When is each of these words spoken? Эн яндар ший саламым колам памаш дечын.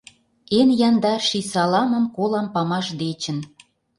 Эн 0.57 0.69
яндар 0.87 1.21
ший 1.29 1.45
саламым 1.51 2.05
колам 2.15 2.47
памаш 2.53 2.87
дечын. 3.01 3.37